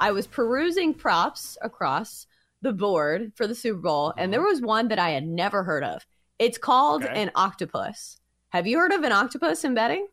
[0.00, 2.26] I was perusing props across
[2.62, 4.50] the board for the Super Bowl, and there uh-huh.
[4.50, 6.06] was one that I had never heard of.
[6.38, 7.22] It's called Okay.
[7.22, 8.18] an octopus.
[8.50, 10.08] Have you heard of an octopus in betting?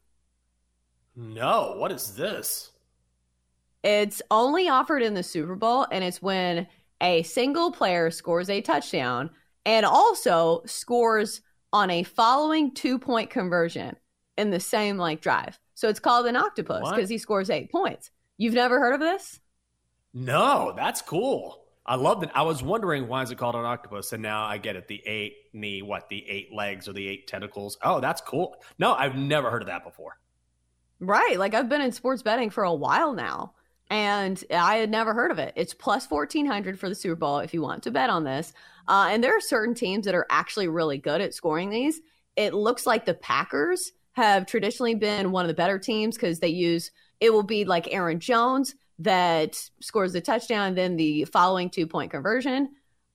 [1.15, 2.71] No, what is this?
[3.83, 6.67] It's only offered in the Super Bowl, and it's when
[7.01, 9.29] a single player scores a touchdown
[9.65, 11.41] and also scores
[11.73, 13.95] on a following two point conversion
[14.37, 15.59] in the same like drive.
[15.73, 18.11] So it's called an octopus because he scores eight points.
[18.37, 19.39] You've never heard of this?
[20.13, 21.63] No, that's cool.
[21.85, 22.31] I love that.
[22.35, 24.87] I was wondering why is it called an octopus, and now I get it.
[24.87, 26.09] The eight, the what?
[26.09, 27.77] The eight legs or the eight tentacles?
[27.81, 28.55] Oh, that's cool.
[28.77, 30.17] No, I've never heard of that before.
[30.99, 31.37] Right.
[31.37, 33.53] Like I've been in sports betting for a while now
[33.89, 35.53] and I had never heard of it.
[35.55, 38.53] It's plus 1400 for the Super Bowl if you want to bet on this.
[38.87, 42.01] Uh, and there are certain teams that are actually really good at scoring these.
[42.35, 46.47] It looks like the Packers have traditionally been one of the better teams because they
[46.47, 51.87] use it will be like Aaron Jones that scores the touchdown, then the following two
[51.87, 52.69] point conversion.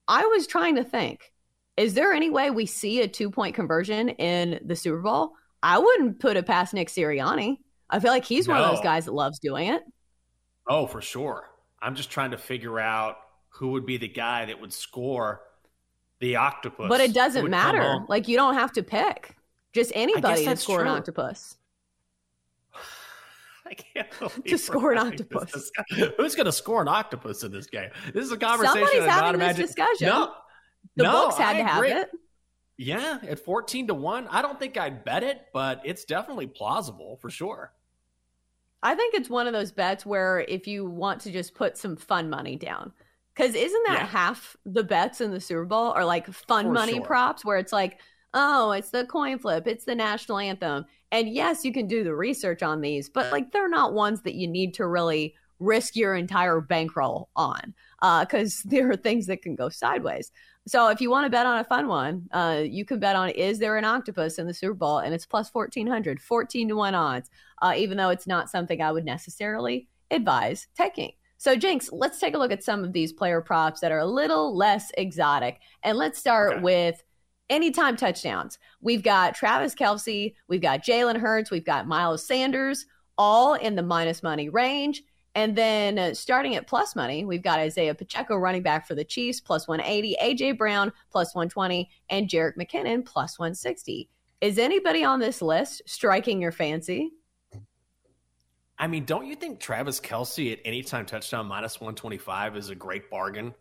[0.09, 1.33] I was trying to think,
[1.77, 5.33] is there any way we see a two point conversion in the Super Bowl?
[5.63, 7.59] I wouldn't put it past Nick Sirianni.
[7.89, 9.83] I feel like he's one of those guys that loves doing it.
[10.67, 11.49] Oh, for sure.
[11.81, 13.17] I'm just trying to figure out
[13.49, 15.43] who would be the guy that would score
[16.21, 16.89] the octopus.
[16.89, 17.99] But it doesn't matter.
[18.09, 19.37] Like you don't have to pick.
[19.73, 21.57] Just anybody to score an octopus.
[23.73, 25.71] I can't To score an octopus.
[26.19, 27.91] Who's going to score an octopus in this game?
[28.13, 28.87] This is a conversation.
[28.87, 30.07] Somebody's I'm not having this discussion.
[30.09, 30.33] No,
[30.97, 31.93] The no, books had I to have agree.
[31.93, 32.11] it.
[32.77, 34.29] Yeah, at 14 to 1.
[34.29, 37.73] I don't think I'd bet it, but it's definitely plausible for sure.
[38.83, 41.97] I think it's one of those bets where if you want to just put some
[41.97, 42.93] fun money down.
[43.35, 44.07] Because isn't that Yeah.
[44.07, 47.03] half the bets in the Super Bowl are like fun For money sure.
[47.05, 47.99] props where it's like,
[48.35, 50.87] oh, it's the coin flip, it's the national anthem.
[51.11, 54.35] And yes, you can do the research on these, but like they're not ones that
[54.35, 57.75] you need to really risk your entire bankroll on
[58.21, 60.33] because there are things that can go sideways.
[60.67, 63.31] So if you want to bet on a fun one, uh, you can bet on
[63.31, 64.99] is there an octopus in the Super Bowl?
[64.99, 68.93] And it's plus 1400, 14 to 1 odds, uh, even though it's not something I
[68.93, 71.13] would necessarily advise taking.
[71.39, 74.07] So, Jenks, let's take a look at some of these player props that are a
[74.07, 75.59] little less exotic.
[75.83, 76.61] And let's start Okay.
[76.63, 77.03] with
[77.51, 78.59] anytime touchdowns.
[78.81, 82.87] We've got Travis Kelce, we've got Jalen Hurts, we've got Miles Sanders,
[83.19, 85.03] all in the minus money range.
[85.35, 89.05] And then uh, starting at plus money, we've got Isaiah Pacheco running back for the
[89.05, 94.11] Chiefs plus 180, AJ Brown plus 120, and Jerick McKinnon plus 160.
[94.43, 97.13] Is anybody on this list striking your fancy?
[98.79, 103.09] I mean, don't you think Travis Kelce at anytime touchdown minus 125 is a great
[103.09, 103.55] bargain?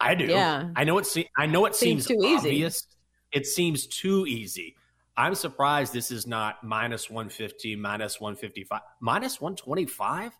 [0.00, 0.26] I do.
[0.26, 0.70] Yeah.
[0.76, 2.68] I know it se- I know it Seems seems, too easy.
[3.32, 4.76] It seems too easy.
[5.16, 10.32] I'm surprised this is not minus 150, minus 155, minus 125.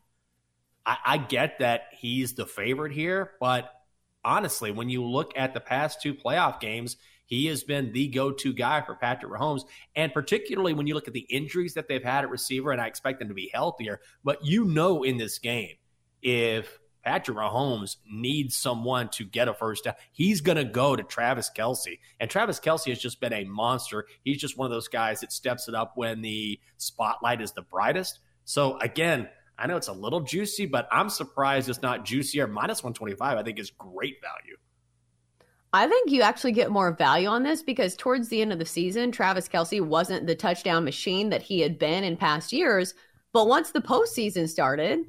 [0.87, 3.73] I, I get that he's the favorite here, but
[4.25, 8.55] honestly, when you look at the past two playoff games, he has been the go-to
[8.55, 9.65] guy for Patrick Mahomes,
[9.97, 12.87] and particularly when you look at the injuries that they've had at receiver, and I
[12.87, 14.01] expect them to be healthier.
[14.25, 15.75] But you know, in this game,
[16.23, 21.03] if Patrick Mahomes needs someone to get a first down, he's going to go to
[21.03, 24.05] Travis Kelce, and Travis Kelce has just been a monster.
[24.25, 27.63] He's just one of those guys that steps it up when the spotlight is the
[27.63, 28.19] brightest.
[28.45, 29.29] So again.
[29.61, 32.47] I know it's a little juicy, but I'm surprised it's not juicier.
[32.47, 34.57] Minus 125, I think, is great value.
[35.73, 38.65] I think you actually get more value on this because towards the end of the
[38.65, 42.95] season, Travis Kelce wasn't the touchdown machine that he had been in past years.
[43.33, 45.07] But once the postseason started,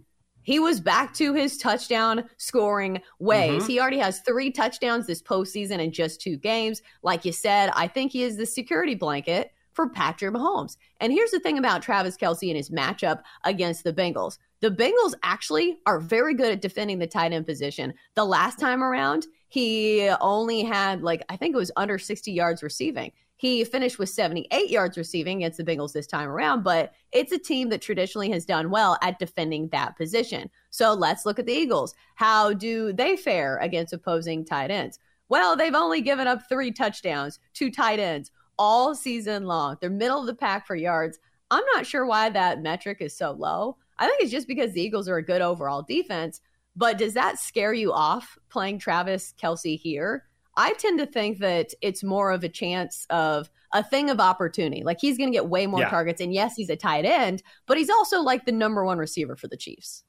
[0.50, 3.62] he was back to his touchdown scoring ways.
[3.62, 3.68] Mhm.
[3.68, 6.82] He already has three touchdowns this postseason in just two games.
[7.04, 10.76] Like you said, I think he is the security blanket for Patrick Mahomes.
[11.02, 15.14] And here's the thing about Travis Kelce and his matchup against the Bengals the Bengals
[15.22, 17.94] actually are very good at defending the tight end position.
[18.16, 22.64] The last time around, he only had like, I think it was under 60 yards
[22.64, 23.12] receiving.
[23.40, 27.38] He finished with 78 yards receiving against the Bengals this time around, but it's a
[27.38, 30.50] team that traditionally has done well at defending that position.
[30.72, 31.96] So let's look at the Eagles.
[32.16, 35.00] How do they fare against opposing tight ends?
[35.30, 39.78] Well, they've only given up three touchdowns to tight ends all season long.
[39.80, 41.18] They're middle of the pack for yards.
[41.50, 43.78] I'm not sure why that metric is so low.
[43.98, 46.42] I think it's just because the Eagles are a good overall defense.
[46.76, 50.26] But does that scare you off playing Travis Kelce here?
[50.58, 54.84] I tend to think that it's more of a chance of a thing of opportunity.
[54.84, 55.90] Like he's going to get way more yeah.
[55.90, 56.22] targets.
[56.22, 59.48] And yes, he's a tight end, but he's also like the number one receiver for
[59.48, 60.04] the Chiefs.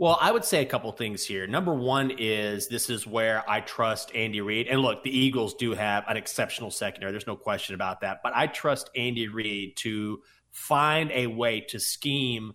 [0.00, 1.48] Well, I would say a couple things here.
[1.48, 4.68] Number one is this is where I trust Andy Reid.
[4.68, 7.10] And look, the Eagles do have an exceptional secondary.
[7.10, 8.20] There's no question about that.
[8.22, 10.22] But I trust Andy Reid to
[10.52, 12.54] find a way to scheme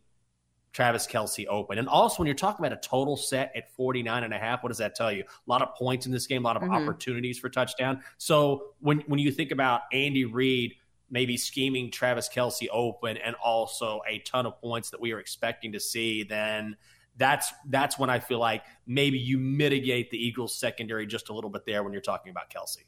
[0.73, 1.77] Travis Kelce open.
[1.77, 4.69] And also, when you're talking about a total set at 49 and a half, what
[4.69, 5.23] does that tell you?
[5.23, 6.73] A lot of points in this game, a lot of mm-hmm.
[6.73, 8.01] opportunities for touchdown.
[8.17, 10.75] So when, when you think about Andy Reid
[11.13, 15.71] maybe scheming Travis Kelce open and also a ton of points that we are expecting
[15.73, 16.75] to see, then
[17.17, 21.51] that's that's when I feel like maybe you mitigate the Eagles secondary just a little
[21.51, 22.79] bit there when you're talking about Kelce.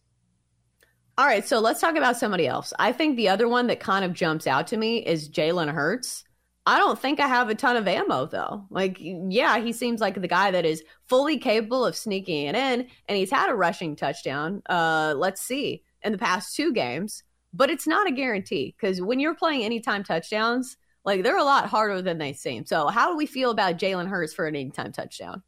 [1.18, 2.74] All right, so let's talk about somebody else.
[2.78, 6.26] I think the other one that kind of jumps out to me is Jalen Hurts.
[6.68, 8.66] I don't think I have a ton of ammo though.
[8.70, 12.88] Like, yeah, he seems like the guy that is fully capable of sneaking it in,
[13.08, 14.64] and he's had a rushing touchdown.
[14.68, 17.24] Uh, let's see in the past two games,
[17.54, 21.68] but it's not a guarantee because when you're playing anytime touchdowns, like they're a lot
[21.68, 22.66] harder than they seem.
[22.66, 25.44] So, how do we feel about Jalen Hurts for an anytime touchdown?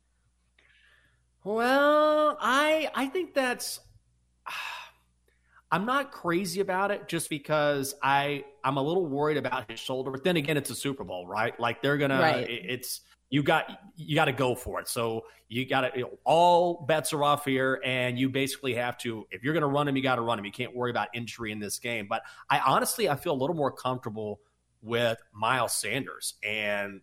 [1.44, 3.80] Well, I I think that's
[5.72, 10.12] I'm not crazy about it just because I I'm a little worried about his shoulder.
[10.12, 11.60] But then again, it's a Super Bowl, right?
[11.60, 12.48] Like they're gonna right.
[12.50, 14.88] it's you got you got to go for it.
[14.88, 18.98] So you got to you know, all bets are off here, and you basically have
[19.00, 20.46] to if you're going to run him, you got to run him.
[20.46, 22.08] You can't worry about injury in this game.
[22.10, 24.40] But I honestly I feel a little more comfortable
[24.82, 27.02] with Miles Sanders and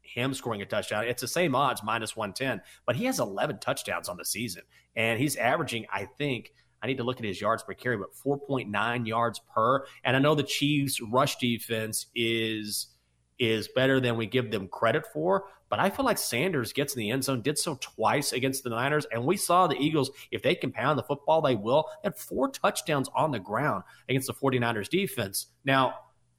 [0.00, 1.04] him scoring a touchdown.
[1.04, 4.62] It's the same odds minus 110, but he has 11 touchdowns on the season,
[4.94, 8.14] and he's averaging I think I need to look at his yards per carry, but
[8.14, 9.84] 4.9 yards per.
[10.04, 12.88] And I know the Chiefs' rush defense is
[13.38, 15.44] is better than we give them credit for.
[15.68, 18.70] But I feel like Sanders gets in the end zone, did so twice against the
[18.70, 19.06] Niners.
[19.10, 21.86] And we saw the Eagles, if they can pound the football, they will.
[22.04, 25.46] Had four touchdowns on the ground against the 49ers defense.
[25.64, 25.94] Now,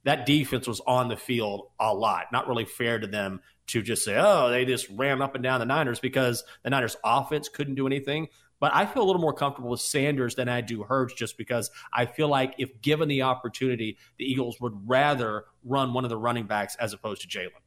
[0.05, 2.27] that defense was on the field a lot.
[2.31, 5.59] Not really fair to them to just say, oh, they just ran up and down
[5.59, 8.29] the Niners because the Niners offense couldn't do anything.
[8.59, 11.69] But I feel a little more comfortable with Sanders than I do Hurts just because
[11.93, 16.17] I feel like if given the opportunity, the Eagles would rather run one of the
[16.17, 17.61] running backs as opposed to Jalen.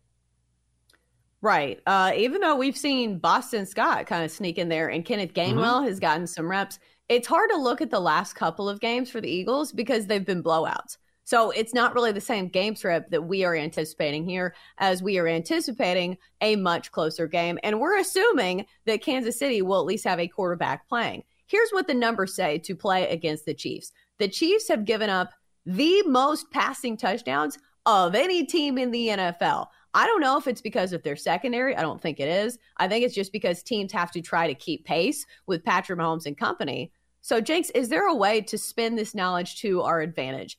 [1.43, 1.81] Right.
[1.87, 5.79] Uh, even though we've seen Boston Scott kind of sneak in there and Kenneth Gainwell
[5.79, 5.87] mm-hmm.
[5.87, 6.79] has gotten some reps,
[7.09, 10.25] it's hard to look at the last couple of games for the Eagles because they've
[10.25, 10.97] been blowouts.
[11.31, 15.17] So it's not really the same game script that we are anticipating here as we
[15.17, 17.57] are anticipating a much closer game.
[17.63, 21.23] And we're assuming that Kansas City will at least have a quarterback playing.
[21.47, 25.31] Here's what the numbers say to play against the Chiefs the Chiefs have given up
[25.65, 29.69] the most passing touchdowns of any team in the NFL.
[29.95, 31.77] I don't know if it's because of their secondary.
[31.77, 32.59] I don't think it is.
[32.79, 36.27] I think it's just because teams have to try to keep pace with Patrick Mahomes
[36.27, 36.91] and company.
[37.23, 40.59] So, Jenks, is there a way to spin this knowledge to our advantage?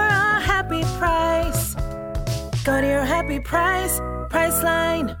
[0.71, 1.75] happy price.
[2.63, 3.99] Go to your happy price,
[4.29, 5.20] Priceline.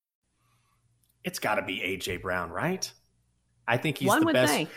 [1.23, 2.91] it's got to be AJ Brown, right?
[3.67, 4.51] I think he's one the best.
[4.51, 4.69] Think.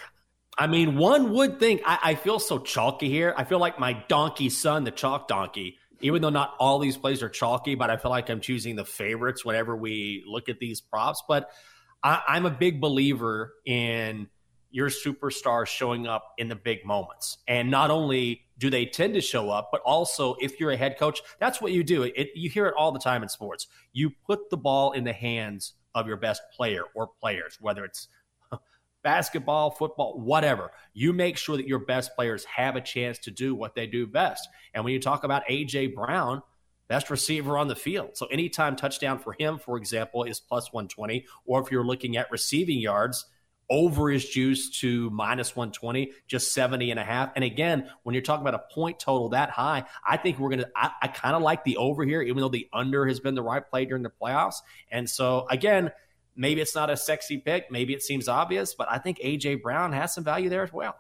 [0.57, 1.83] I mean, one would think.
[1.85, 3.35] I, I, feel so chalky here.
[3.37, 5.79] I feel like my donkey son, the chalk donkey.
[6.01, 8.85] even though not all these plays are chalky, but I feel like I'm choosing the
[8.85, 11.23] favorites whenever we look at these props.
[11.27, 11.51] But
[12.05, 14.29] I, I'm a big believer in
[14.71, 17.39] your superstars showing up in the big moments.
[17.49, 20.99] And not only do they tend to show up, but also if you're a head
[20.99, 22.03] coach, that's what you do.
[22.03, 23.67] It, you hear it all the time in sports.
[23.93, 28.09] You put the ball in the hands of your best player or players, whether it's
[29.03, 30.71] basketball, football, whatever.
[30.93, 34.07] You make sure that your best players have a chance to do what they do
[34.07, 34.49] best.
[34.75, 36.43] And when you talk about AJ Brown,
[36.89, 38.11] best receiver on the field.
[38.17, 42.31] So anytime touchdown for him, for example, is plus 120, or if you're looking at
[42.31, 43.27] receiving yards,
[43.71, 47.33] over is juiced to minus 120, just 70 and a half.
[47.35, 50.61] And again, when you're talking about a point total that high, I think we're going
[50.61, 53.35] to, I, I kind of like the over here, even though the under has been
[53.35, 54.57] the right play during the playoffs.
[54.91, 55.93] And so again,
[56.37, 57.71] maybe it's not a sexy pick.
[57.71, 60.97] Maybe it seems obvious, but I think AJ Brown has some value there as well.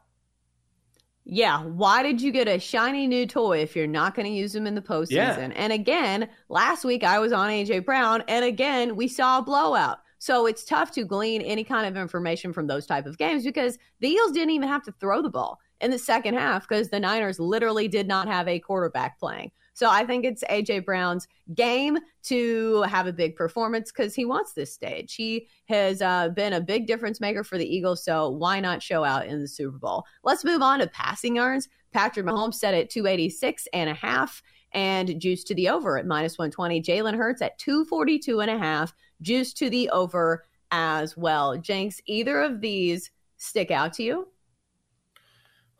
[1.26, 1.62] Yeah.
[1.62, 4.66] Why did you get a shiny new toy if you're not going to use them
[4.66, 5.10] in the postseason?
[5.10, 5.52] Yeah.
[5.56, 9.98] And again, last week I was on AJ Brown, and again, we saw a blowout.
[10.18, 13.78] So it's tough to glean any kind of information from those type of games because
[14.00, 17.00] the Eagles didn't even have to throw the ball in the second half because the
[17.00, 19.50] Niners literally did not have a quarterback playing.
[19.74, 24.52] So I think it's AJ Brown's game to have a big performance because he wants
[24.52, 25.14] this stage.
[25.14, 28.04] He has uh, been a big difference maker for the Eagles.
[28.04, 30.04] So why not show out in the Super Bowl?
[30.22, 31.68] Let's move on to passing yards.
[31.92, 34.42] Patrick Mahomes set at 286 and a half
[34.74, 36.82] and juice to the over at minus 120.
[36.82, 41.56] Jalen Hurts at 242 and a half juice to the over as well.
[41.56, 44.28] Jenks, either of these stick out to you?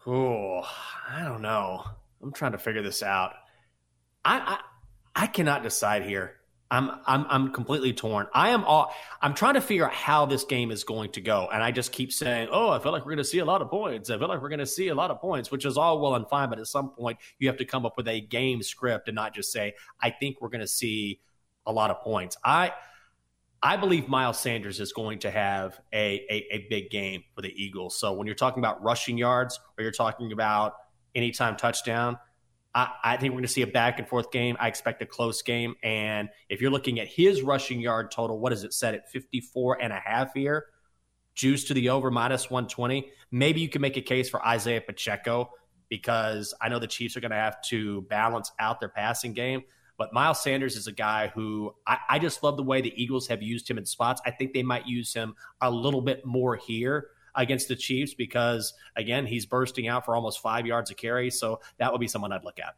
[0.07, 0.63] Oh,
[1.09, 1.85] I don't know.
[2.23, 3.35] I'm trying to figure this out.
[4.25, 4.59] I, I
[5.17, 6.37] I cannot decide here.
[6.75, 8.26] I'm I'm I'm completely torn.
[8.35, 11.49] I am all I'm trying to figure out how this game is going to go,
[11.52, 13.62] and I just keep saying, "Oh, I feel like we're going to see a lot
[13.62, 14.11] of points.
[14.11, 16.16] I feel like we're going to see a lot of points," which is all well
[16.16, 19.07] and fine, but at some point you have to come up with a game script
[19.07, 21.21] and not just say, "I think we're going to see
[21.64, 22.73] a lot of points." I
[23.62, 27.50] I believe Miles Sanders is going to have a, a, a, big game for the
[27.57, 27.99] Eagles.
[27.99, 30.75] So when you're talking about rushing yards or you're talking about
[31.14, 32.19] anytime touchdown,
[32.75, 34.57] I, I think we're going to see a back and forth game.
[34.59, 35.76] I expect a close game.
[35.83, 39.81] And if you're looking at his rushing yard total, what is it set at 54
[39.81, 40.66] and a half here?
[41.35, 43.11] Juice to the over minus 120.
[43.31, 45.50] Maybe you can make a case for Isaiah Pacheco
[45.88, 49.62] because I know the Chiefs are going to have to balance out their passing game.
[49.97, 53.28] But Miles Sanders is a guy who I, I, just love the way the Eagles
[53.28, 54.21] have used him in spots.
[54.26, 58.75] I think they might use him a little bit more here against the Chiefs because,
[58.97, 61.31] again, he's bursting out for almost five yards of carry.
[61.31, 62.76] So that would be someone I'd look at.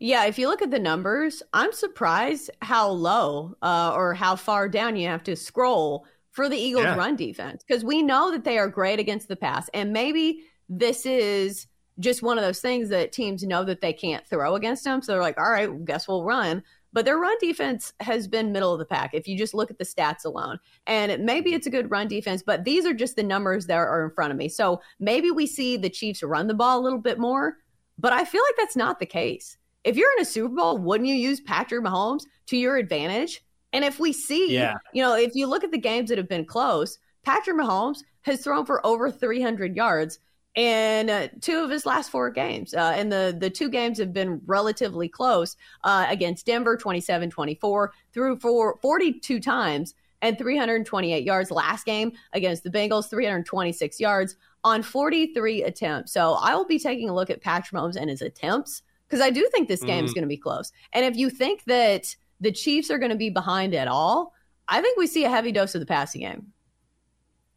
[0.00, 4.68] Yeah, if you look at the numbers, I'm surprised how low uh, or how far
[4.68, 6.96] down you have to scroll for the Eagles' yeah.
[6.96, 9.68] run defense because we know that they are great against the pass.
[9.74, 11.66] And maybe this is
[11.98, 15.02] just one of those things that teams know that they can't throw against them.
[15.02, 16.62] So they're like, all right, guess we'll run.
[16.92, 19.78] But their run defense has been middle of the pack if you just look at
[19.78, 20.58] the stats alone.
[20.86, 21.56] And maybe mm-hmm.
[21.56, 24.32] it's a good run defense, but these are just the numbers that are in front
[24.32, 24.48] of me.
[24.48, 27.58] So maybe we see the Chiefs run the ball a little bit more,
[27.98, 29.58] but I feel like that's not the case.
[29.84, 33.44] If you're in a Super Bowl, wouldn't you use Patrick Mahomes to your advantage?
[33.72, 34.74] And if we see, yeah.
[34.92, 38.42] you know, if you look at the games that have been close, Patrick Mahomes has
[38.42, 40.18] thrown for over 300 yards
[40.58, 42.74] in uh, two of his last four games.
[42.74, 47.92] Uh, and the, the two games have been relatively close uh, against Denver, 27 24,
[48.12, 51.52] through for 42 times and 328 yards.
[51.52, 54.34] Last game against the Bengals, 326 yards
[54.64, 56.12] on 43 attempts.
[56.12, 59.30] So I will be taking a look at Patrick Mahomes and his attempts because I
[59.30, 60.06] do think this game mm.
[60.08, 60.72] is going to be close.
[60.92, 64.34] And if you think that the Chiefs are going to be behind at all,
[64.66, 66.52] I think we see a heavy dose of the passing game.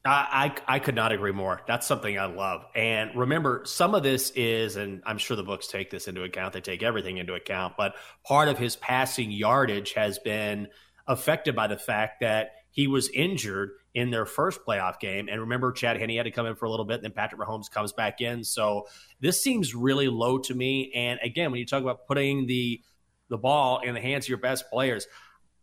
[0.04, 1.62] I, I, could not agree more.
[1.68, 2.66] That's something I love.
[2.74, 6.54] And remember, some of this is, and I'm sure the books take this into account.
[6.54, 7.94] They take everything into account, but
[8.26, 10.70] part of his passing yardage has been
[11.08, 15.28] affected by the fact that he was injured in their first playoff game.
[15.30, 17.40] And remember, Chad Henne had to come in for a little bit, and then Patrick
[17.40, 18.44] Mahomes comes back in.
[18.44, 18.88] So
[19.20, 20.92] this seems really low to me.
[20.96, 22.82] And again, when you talk about putting the
[23.30, 25.08] the ball in the hands of your best players,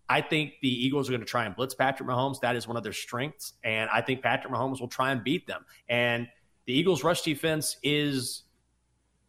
[0.09, 2.41] I think the Eagles are going to try and blitz Patrick Mahomes.
[2.41, 3.55] That is one of their strengths.
[3.63, 5.65] And I think Patrick Mahomes will try and beat them.
[5.89, 6.29] And
[6.67, 8.45] the Eagles' rush defense is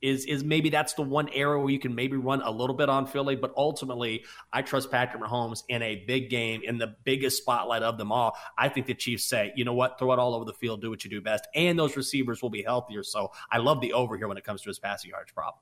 [0.01, 2.89] is is maybe that's the one area where you can maybe run a little bit
[2.89, 7.38] on Philly, but ultimately I trust Patrick Mahomes in a big game in the biggest
[7.38, 8.38] spotlight of them all.
[8.57, 10.89] I think the Chiefs say, you know what, throw it all over the field, do
[10.89, 13.03] what you do best, and those receivers will be healthier.
[13.03, 15.59] So I love the over here when it comes to his passing yards problem.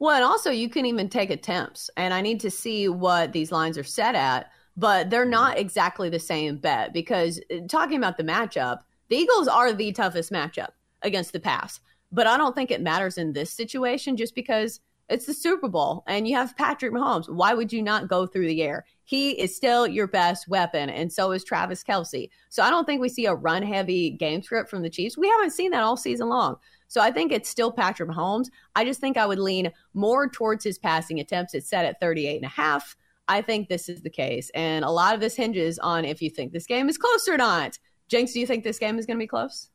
[0.00, 3.50] Well, and also you can even take attempts, and I need to see what these
[3.50, 5.30] lines are set at, but they're mm-hmm.
[5.30, 9.90] not exactly the same bet because uh, talking about the matchup, the Eagles are the
[9.92, 10.70] toughest matchup
[11.02, 11.80] against the pass,
[12.12, 16.04] but I don't think it matters in this situation just because It's the Super Bowl,
[16.06, 17.32] and you have Patrick Mahomes.
[17.32, 18.84] Why would you not go through the air?
[19.08, 22.28] He is still your best weapon, and so is Travis Kelce.
[22.50, 25.16] So I don't think we see a run heavy game script from the Chiefs.
[25.16, 26.56] We haven't seen that all season long.
[26.88, 28.48] So I think it's still Patrick Mahomes.
[28.76, 31.54] I just think I would lean more towards his passing attempts.
[31.54, 32.96] It's set at 38 and a half.
[33.28, 34.50] I think this is the case.
[34.54, 37.38] And a lot of this hinges on if you think this game is close or
[37.38, 37.78] not.
[38.08, 39.70] Jenks, do you think this game is going to be close?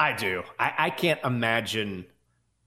[0.00, 0.42] I do.
[0.58, 2.06] I, I can't imagine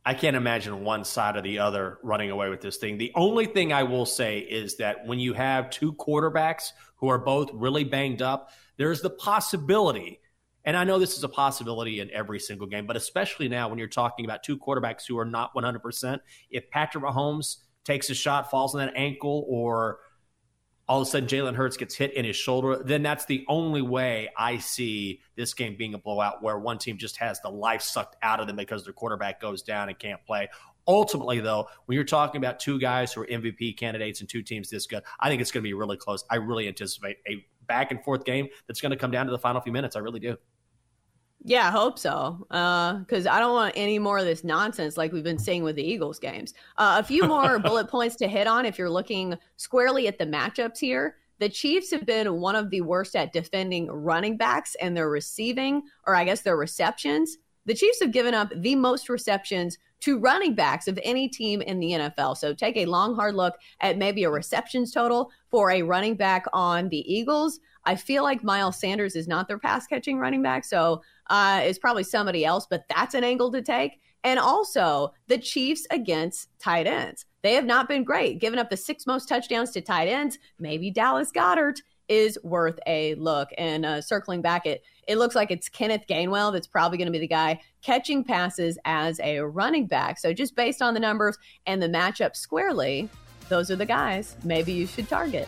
[0.03, 2.98] I can't imagine one side or the other running away with this thing.
[2.98, 7.20] The only thing I will say is that when you have two quarterbacks who are
[7.20, 10.20] both really banged up, there's the possibility,
[10.65, 13.77] and I know this is a possibility in every single game, but especially now when
[13.77, 18.50] you're talking about two quarterbacks who are not 100%, if Patrick Mahomes takes a shot,
[18.50, 20.00] falls on that ankle, or
[20.91, 23.81] all of a sudden Jalen Hurts gets hit in his shoulder, then that's the only
[23.81, 27.81] way I see this game being a blowout where one team just has the life
[27.81, 30.50] sucked out of them because their quarterback goes down and can't play.
[30.86, 34.69] Ultimately, though, when you're talking about two guys who are MVP candidates and two teams
[34.69, 36.25] this good, I think it's going to be really close.
[36.29, 39.39] I really anticipate a back and forth game that's going to come down to the
[39.39, 39.95] final few minutes.
[39.95, 40.36] I really do.
[41.43, 42.45] Yeah, I hope so.
[42.50, 45.75] Because uh, I don't want any more of this nonsense like we've been seeing with
[45.75, 46.53] the Eagles games.
[46.77, 50.25] Uh, a few more bullet points to hit on if you're looking squarely at the
[50.25, 51.15] matchups here.
[51.39, 55.81] The Chiefs have been one of the worst at defending running backs and their receiving,
[56.05, 57.38] or I guess their receptions.
[57.65, 61.79] The Chiefs have given up the most receptions to running backs of any team in
[61.79, 62.38] the NFL.
[62.38, 66.45] So take a long, hard look at maybe a receptions total for a running back
[66.53, 67.60] on the Eagles.
[67.86, 70.63] I feel like Miles Sanders is not their pass catching running back.
[70.65, 74.01] So uh, is probably somebody else, but that's an angle to take.
[74.23, 77.25] And also the Chiefs against tight ends.
[77.41, 80.38] They have not been great, giving up the six most touchdowns to tight ends.
[80.59, 83.50] Maybe Dallas Goedert is worth a look.
[83.57, 87.11] And uh, circling back, it it looks like it's Kenneth Gainwell that's probably going to
[87.11, 90.19] be the guy catching passes as a running back.
[90.19, 93.09] So just based on the numbers and the matchup squarely,
[93.50, 95.47] those are the guys maybe you should target.